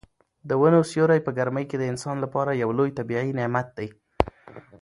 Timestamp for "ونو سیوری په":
0.61-1.31